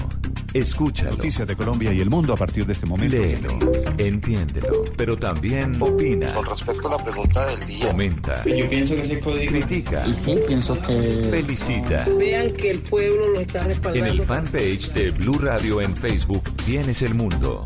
Escúchalo. 0.51 1.11
Noticias 1.11 1.47
de 1.47 1.55
Colombia 1.55 1.93
y 1.93 1.99
el 1.99 2.09
mundo 2.09 2.33
a 2.33 2.35
partir 2.35 2.65
de 2.65 2.73
este 2.73 2.87
momento. 2.87 3.17
Léelo, 3.17 3.49
entiéndelo, 3.97 4.83
pero 4.97 5.15
también 5.15 5.79
opina. 5.79 6.33
Con 6.33 6.45
respecto 6.45 6.87
a 6.87 6.97
la 6.97 7.03
pregunta 7.03 7.45
del 7.45 7.67
día. 7.67 7.87
Comenta. 7.87 8.43
Yo 8.45 8.67
pienso 8.67 8.95
que 8.95 9.01
ese 9.01 9.19
código. 9.19 9.51
Critica. 9.51 10.07
Y 10.07 10.15
sí, 10.15 10.35
pienso 10.47 10.79
que. 10.81 11.27
Felicita. 11.29 12.05
Vean 12.17 12.51
que 12.53 12.71
el 12.71 12.79
pueblo 12.79 13.29
lo 13.29 13.39
está 13.41 13.63
respaldando. 13.63 14.07
En 14.07 14.19
el 14.19 14.25
fanpage 14.25 14.91
de 14.93 15.11
Blue 15.11 15.37
Radio 15.37 15.81
en 15.81 15.95
Facebook 15.95 16.43
tienes 16.65 17.03
el 17.03 17.13
mundo 17.13 17.65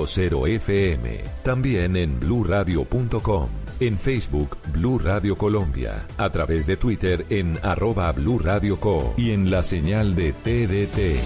96.0 0.01 0.47
FM. 0.47 1.19
También 1.43 1.95
en 1.95 2.19
bluradio.com. 2.19 3.49
En 3.79 3.97
Facebook 3.97 4.57
Blue 4.73 4.99
Radio 4.99 5.37
Colombia. 5.37 6.05
A 6.17 6.29
través 6.29 6.67
de 6.67 6.77
Twitter 6.77 7.25
en 7.29 7.57
arroba 7.63 8.11
Blue 8.11 8.39
Radio 8.39 8.79
Co. 8.79 9.13
Y 9.17 9.31
en 9.31 9.49
la 9.49 9.63
señal 9.63 10.15
de 10.15 10.33
TDT. 10.33 11.21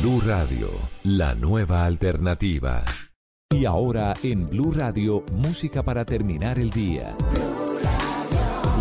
Blue 0.00 0.20
Radio, 0.26 0.68
la 1.02 1.34
nueva 1.34 1.84
alternativa. 1.86 2.84
Y 3.50 3.64
ahora 3.64 4.14
en 4.22 4.46
Blue 4.46 4.72
Radio, 4.72 5.24
música 5.32 5.82
para 5.82 6.04
terminar 6.04 6.58
el 6.58 6.70
día. 6.70 7.16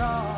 Oh. 0.00 0.37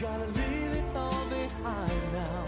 Gotta 0.00 0.24
leave 0.24 0.72
it 0.78 0.84
all 0.96 1.26
behind 1.26 2.12
now. 2.14 2.46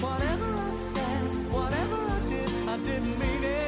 Whatever 0.00 0.54
I 0.56 0.70
said, 0.72 1.52
whatever 1.52 1.96
I 1.96 2.28
did, 2.30 2.50
I 2.66 2.76
didn't 2.78 3.18
mean 3.18 3.44
it. 3.44 3.67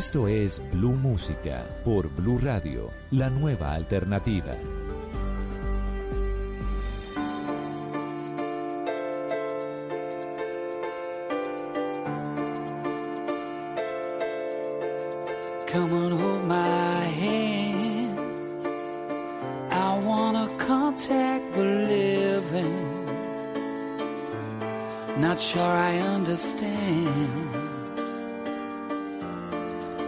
Esto 0.00 0.28
es 0.28 0.62
Blue 0.72 0.96
Música 0.96 1.62
por 1.84 2.08
Blue 2.08 2.38
Radio, 2.38 2.90
la 3.10 3.28
nueva 3.28 3.74
alternativa. 3.74 4.56
Come 15.70 15.92
on, 15.92 16.12
hold 16.12 16.44
my 16.46 17.04
hand. 17.20 18.18
I 19.70 19.98
wanna 20.02 20.48
contact 20.56 21.44
the 21.54 21.64
living. 21.64 23.04
Not 25.18 25.38
sure 25.38 25.60
I 25.60 25.98
understand. 26.16 27.69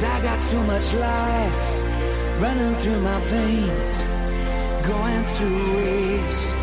Cause 0.00 0.08
I 0.08 0.22
got 0.22 0.42
too 0.48 0.62
much 0.62 0.94
life 0.94 2.40
running 2.40 2.74
through 2.76 3.00
my 3.00 3.20
veins, 3.20 4.86
going 4.86 5.24
through 5.26 5.76
waste. 5.76 6.59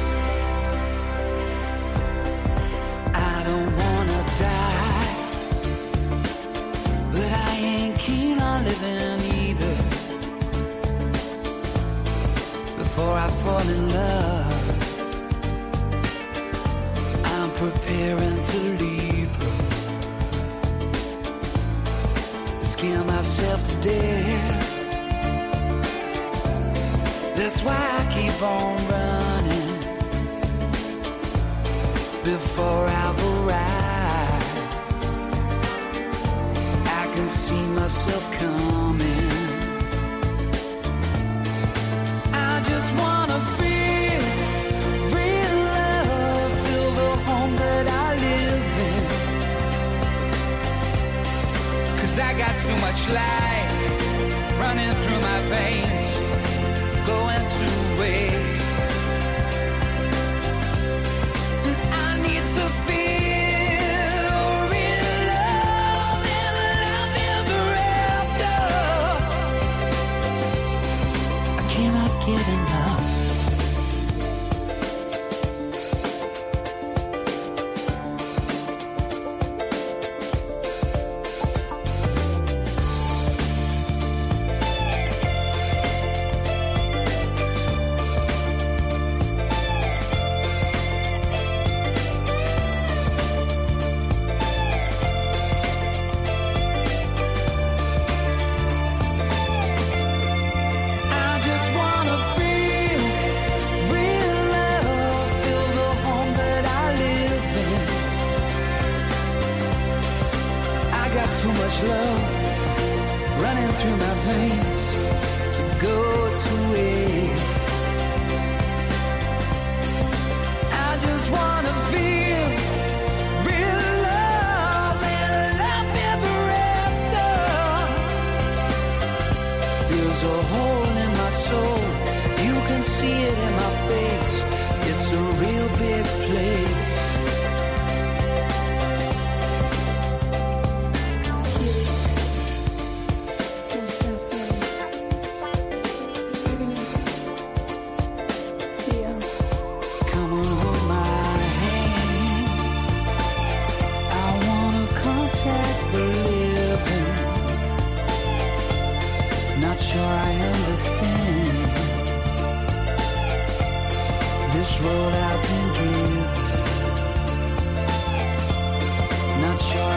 sure. 169.60 169.97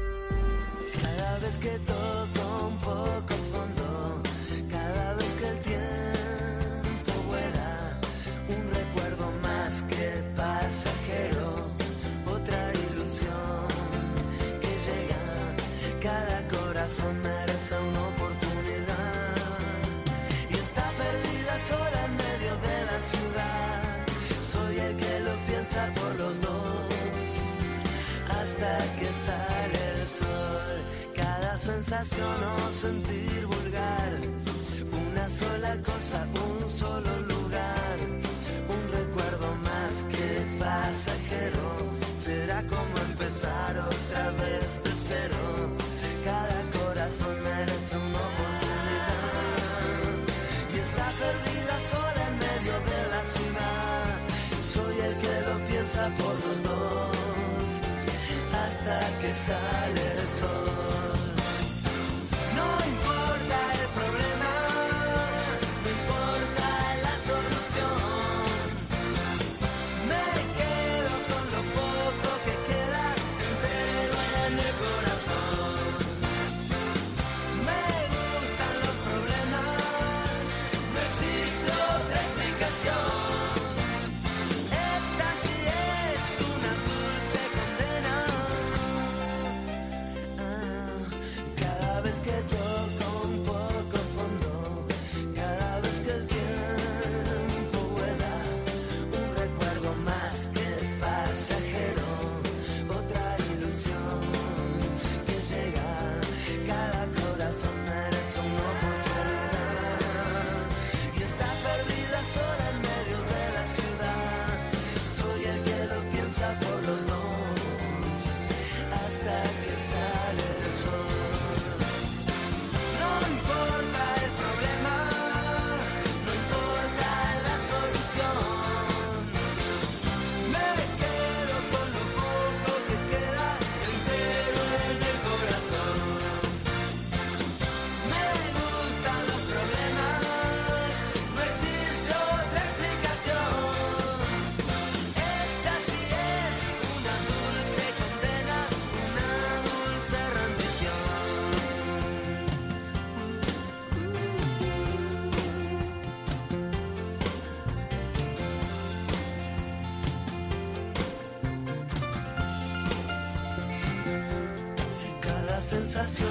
sensación. 166.07 166.30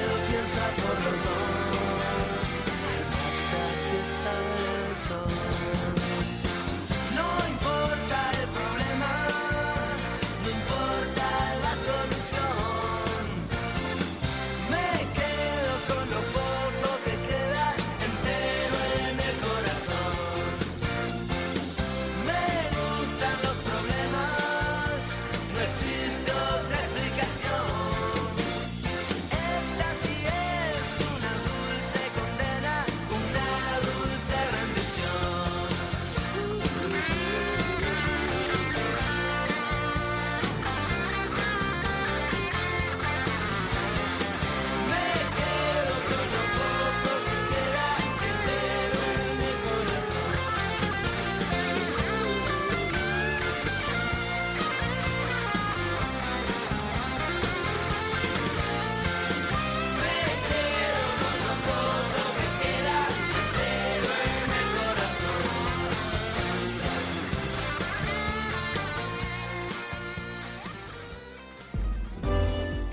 Pero 0.00 0.14
piensa 0.28 0.87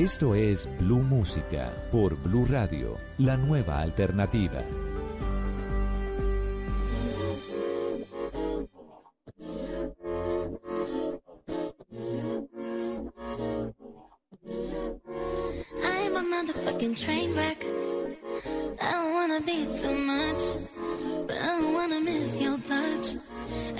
Esto 0.05 0.35
es 0.35 0.69
Blue 0.77 1.01
Música 1.01 1.73
por 1.91 2.15
Blue 2.15 2.45
Radio, 2.45 2.95
la 3.17 3.37
nueva 3.37 3.81
alternativa. 3.81 4.61
I'm 15.81 16.15
a 16.15 16.21
motherfucking 16.21 16.95
train 16.95 17.33
wreck. 17.33 17.65
I 18.79 18.91
don't 18.91 19.11
wanna 19.11 19.41
be 19.41 19.65
too 19.81 19.91
much, 19.91 20.43
but 21.25 21.35
I 21.35 21.59
don't 21.59 21.73
wanna 21.73 21.99
miss 21.99 22.39
your 22.39 22.59
touch. 22.59 23.17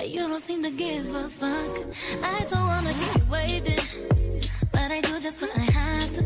You 0.04 0.26
don't 0.26 0.42
seem 0.42 0.64
to 0.64 0.70
give 0.70 1.06
a 1.14 1.28
fuck. 1.28 1.86
I 2.20 2.44
don't 2.50 2.66
wanna 2.66 2.92
keep 3.12 3.30
waiting. 3.30 4.15
just 5.26 5.42
what 5.42 5.50
I 5.56 5.58
have 5.58 6.12
to 6.12 6.25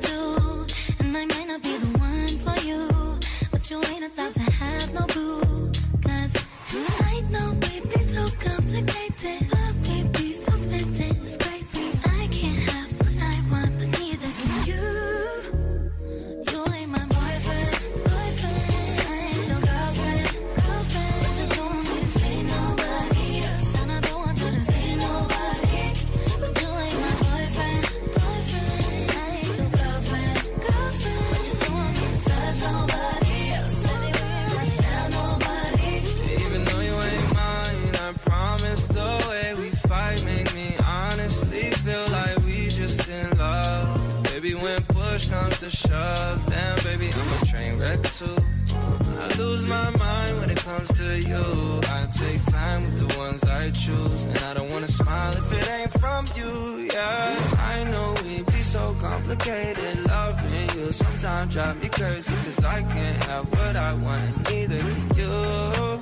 I 48.23 49.35
lose 49.39 49.65
my 49.65 49.89
mind 49.89 50.41
when 50.41 50.51
it 50.51 50.59
comes 50.59 50.93
to 50.93 51.19
you. 51.21 51.81
I 51.89 52.07
take 52.13 52.45
time 52.47 52.85
with 52.85 52.99
the 52.99 53.19
ones 53.19 53.43
I 53.45 53.71
choose. 53.71 54.25
And 54.25 54.39
I 54.39 54.53
don't 54.53 54.71
wanna 54.71 54.89
smile 54.89 55.33
if 55.39 55.51
it 55.53 55.69
ain't 55.71 55.93
from 55.99 56.29
you, 56.37 56.89
yes. 56.93 57.55
I 57.55 57.85
know 57.85 58.15
we 58.25 58.43
be 58.43 58.63
so 58.63 58.95
complicated. 59.01 60.05
Loving 60.05 60.79
you 60.79 60.93
sometimes 60.93 61.55
drive 61.55 61.83
me 61.83 61.89
crazy. 61.89 62.35
Cause 62.45 62.63
I 62.63 62.83
can't 62.83 63.25
have 63.25 63.51
what 63.51 63.77
I 63.77 63.95
want, 63.95 64.23
and 64.23 64.51
neither 64.51 64.81
can 64.81 65.17
you. 65.17 65.33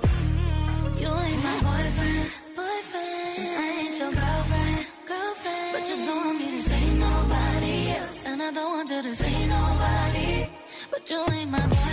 Mm, 0.02 1.00
you 1.00 1.10
ain't 1.24 1.42
my 1.44 1.56
boyfriend, 1.68 2.30
boyfriend. 2.56 3.48
I 3.62 3.78
ain't 3.80 3.98
your 3.98 4.12
girlfriend, 4.12 4.86
girlfriend. 5.06 5.70
But 5.72 5.88
you 5.88 5.96
don't 6.04 6.26
want 6.26 6.38
me 6.40 6.50
to 6.50 6.62
say 6.68 6.94
nobody 6.94 7.90
else. 7.90 8.26
And 8.26 8.42
I 8.42 8.50
don't 8.50 8.70
want 8.76 8.90
you 8.90 9.02
to 9.02 9.14
say 9.14 9.46
nobody. 9.46 10.48
But 10.90 11.10
you 11.10 11.24
ain't 11.30 11.50
my 11.52 11.60
boyfriend. 11.60 11.87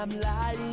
I'm 0.00 0.08
lying. 0.20 0.69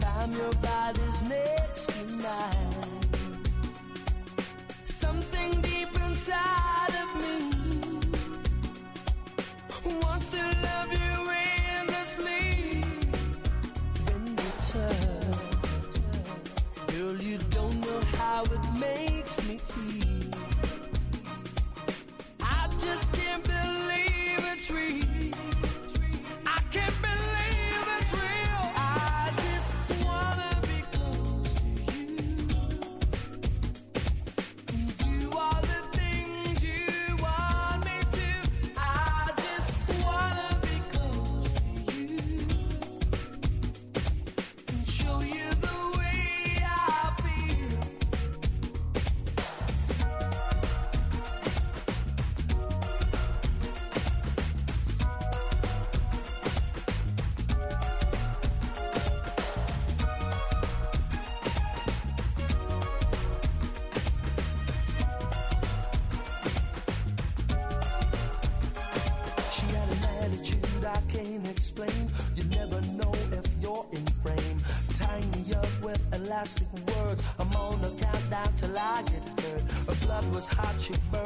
time 0.00 0.32
your 0.32 0.52
body's 0.54 1.22
next 1.24 1.90
to 1.90 2.04
mine. 2.26 2.84
Something 4.84 5.60
deep 5.60 5.94
inside 6.06 6.94
of 7.02 7.08
me 7.22 7.38
wants 10.02 10.28
to 10.28 10.42
love 10.68 10.90
you 10.92 11.14
endlessly. 11.78 12.82
When 14.06 14.22
you 14.40 14.50
turn, 14.72 15.34
girl, 16.88 17.16
you 17.28 17.38
don't 17.56 17.80
know 17.80 18.00
how 18.18 18.42
it 18.44 18.64
makes. 18.78 19.09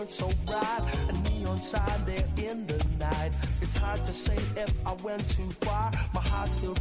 burn 0.05 0.11
so 0.11 0.30
bright, 0.46 0.82
a 1.09 1.12
neon 1.30 1.61
sign 1.61 2.05
there 2.05 2.24
in 2.36 2.66
the 2.66 2.84
night. 2.98 3.32
It's 3.61 3.76
hard 3.76 4.05
to 4.05 4.12
say 4.12 4.36
if 4.36 4.86
I 4.86 4.92
went 5.02 5.28
too 5.30 5.50
far. 5.61 5.90
My 6.12 6.20
heart 6.20 6.52
still. 6.52 6.74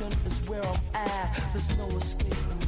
Is 0.00 0.48
where 0.48 0.62
I'm 0.62 0.78
at. 0.94 1.42
There's 1.52 1.76
no 1.76 1.88
escape. 1.96 2.67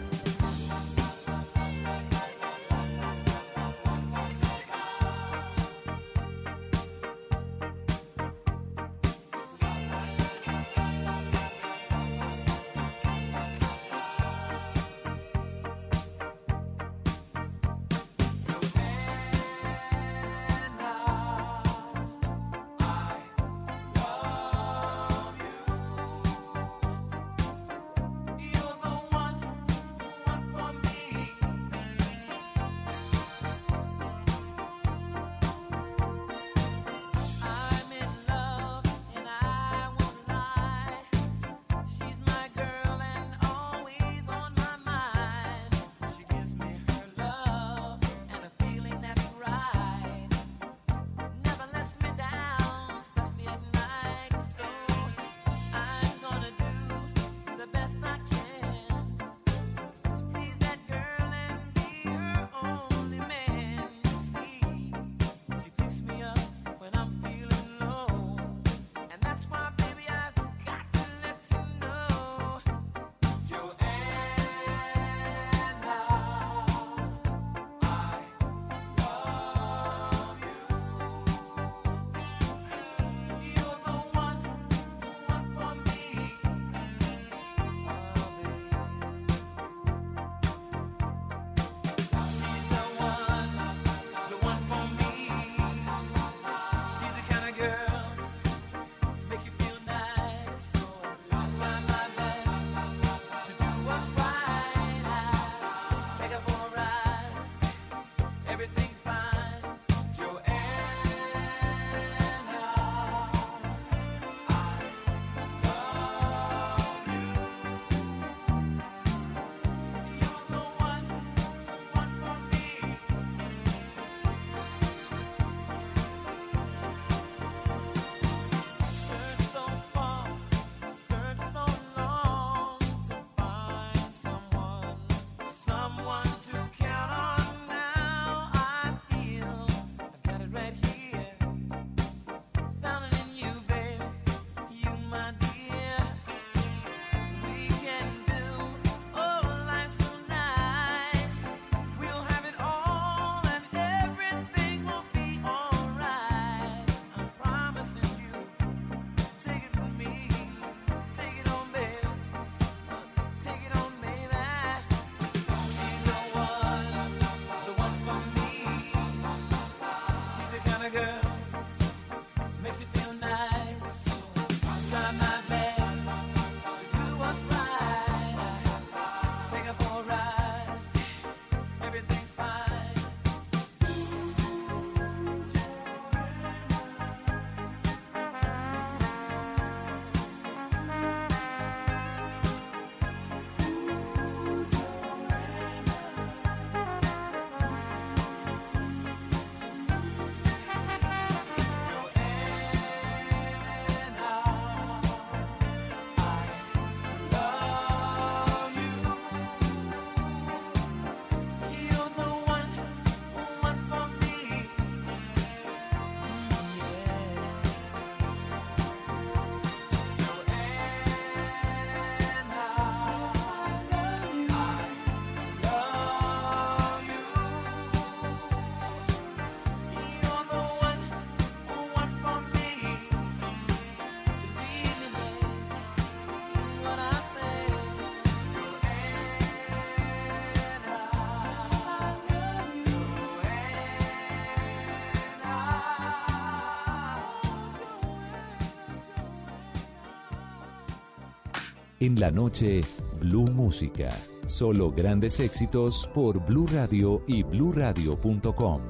En 252.01 252.19
la 252.19 252.31
noche, 252.31 252.81
Blue 253.19 253.45
Música. 253.51 254.09
Solo 254.47 254.91
grandes 254.91 255.39
éxitos 255.39 256.09
por 256.15 256.43
Blue 256.47 256.65
Radio 256.73 257.21
y 257.27 257.43
bluradio.com. 257.43 258.81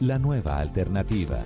La 0.00 0.18
nueva 0.18 0.58
alternativa. 0.58 1.40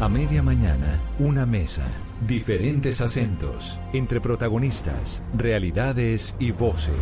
A 0.00 0.08
media 0.08 0.40
mañana, 0.40 1.02
una 1.18 1.44
mesa, 1.44 1.84
diferentes 2.26 3.00
acentos, 3.00 3.78
entre 3.92 4.20
protagonistas, 4.20 5.22
realidades 5.34 6.34
y 6.38 6.50
voces. 6.50 6.94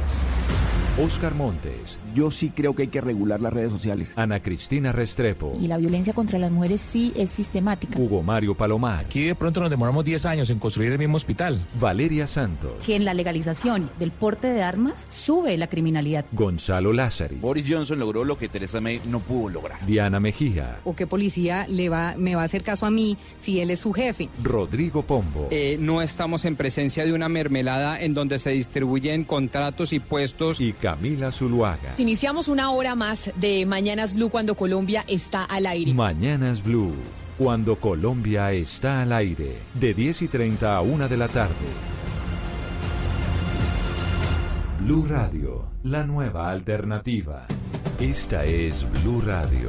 Oscar 0.99 1.35
Montes. 1.35 1.99
Yo 2.15 2.31
sí 2.31 2.49
creo 2.49 2.75
que 2.75 2.85
hay 2.85 2.89
que 2.89 3.03
regular 3.03 3.39
las 3.43 3.53
redes 3.53 3.71
sociales. 3.71 4.15
Ana 4.17 4.41
Cristina 4.41 4.93
Restrepo. 4.93 5.53
Y 5.61 5.67
la 5.67 5.77
violencia 5.77 6.15
contra 6.15 6.39
las 6.39 6.51
mujeres 6.51 6.81
sí 6.81 7.13
es 7.15 7.29
sistemática. 7.29 7.99
Hugo 7.99 8.23
Mario 8.23 8.55
Palomar. 8.55 9.05
Aquí 9.05 9.25
de 9.25 9.35
pronto 9.35 9.61
nos 9.61 9.69
demoramos 9.69 10.07
10 10.07 10.25
años 10.25 10.49
en 10.49 10.59
construir 10.59 10.93
el 10.93 10.99
mismo 10.99 11.17
hospital. 11.17 11.61
Valeria 11.79 12.27
Santos. 12.27 12.83
Que 12.83 12.97
en 12.97 13.05
la 13.05 13.13
legalización 13.13 13.91
del 13.99 14.11
porte 14.11 14.49
de 14.49 14.63
armas 14.63 15.07
sube 15.11 15.59
la 15.59 15.67
criminalidad. 15.67 16.25
Gonzalo 16.33 16.95
Lázari. 16.95 17.37
Boris 17.37 17.67
Johnson 17.69 17.99
logró 17.99 18.25
lo 18.25 18.39
que 18.39 18.49
Teresa 18.49 18.81
May 18.81 19.03
no 19.05 19.21
pudo 19.21 19.51
lograr. 19.51 19.85
Diana 19.85 20.19
Mejía. 20.19 20.79
¿O 20.85 20.97
qué 20.97 21.07
policía 21.07 21.67
le 21.69 21.91
va, 21.91 22.15
me 22.17 22.37
va 22.37 22.41
a 22.41 22.47
hacer 22.47 22.63
caso 22.63 22.87
a 22.87 22.91
mí 22.91 23.19
si 23.43 23.61
él 23.61 23.71
es 23.71 23.81
su 23.81 23.93
jefe? 23.93 24.31
Rodrigo 24.43 25.03
Pombo. 25.07 25.49
Eh, 25.51 25.77
no 25.81 26.03
estamos 26.03 26.45
en 26.45 26.57
presencia 26.57 27.05
de 27.05 27.13
una 27.13 27.29
mermelada 27.29 28.01
en 28.01 28.15
donde 28.15 28.39
se 28.39 28.51
distribuyen 28.51 29.25
contratos 29.25 29.93
y 29.93 30.01
puestos. 30.01 30.61
Y 30.61 30.73
Camila 30.73 31.33
Zuluaga. 31.33 31.95
Iniciamos 31.99 32.49
una 32.49 32.71
hora 32.71 32.95
más 32.95 33.33
de 33.37 33.65
Mañanas 33.67 34.15
Blue 34.15 34.31
cuando 34.31 34.55
Colombia 34.55 35.05
está 35.09 35.45
al 35.45 35.67
aire. 35.67 35.95
Mañanas 35.95 36.63
Blue. 36.63 36.95
Cuando 37.39 37.77
Colombia 37.77 38.53
está 38.53 39.03
al 39.03 39.13
aire. 39.13 39.59
De 39.75 39.95
10 39.95 40.23
y 40.23 40.29
30 40.29 40.77
a 40.77 40.81
1 40.81 41.09
de 41.09 41.17
la 41.17 41.29
tarde. 41.29 41.55
Blue 44.81 45.07
Radio. 45.09 45.67
La 45.83 46.05
nueva 46.05 46.51
alternativa. 46.51 47.47
Esta 48.01 48.45
es 48.45 48.87
Blue 49.03 49.21
Radio. 49.21 49.69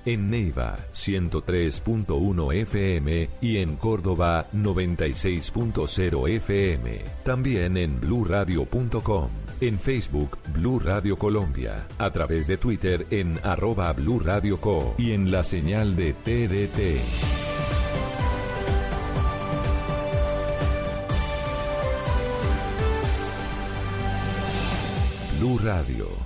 En 0.05 0.29
Neiva, 0.29 0.77
103.1 0.93 2.53
FM. 2.53 3.29
Y 3.41 3.57
en 3.57 3.75
Córdoba, 3.75 4.47
96.0 4.53 6.29
FM. 6.29 6.99
También 7.23 7.77
en 7.77 7.99
bluradio.com. 7.99 9.29
En 9.61 9.77
Facebook, 9.77 10.39
Blue 10.53 10.79
Radio 10.79 11.17
Colombia. 11.17 11.85
A 11.99 12.09
través 12.09 12.47
de 12.47 12.57
Twitter 12.57 13.05
en 13.11 13.39
arroba 13.43 13.93
Blue 13.93 14.19
Radio 14.19 14.59
Co. 14.59 14.95
Y 14.97 15.11
en 15.11 15.31
la 15.31 15.43
señal 15.43 15.95
de 15.95 16.13
TDT. 16.13 17.01
Blue 25.39 25.59
Radio. 25.59 26.20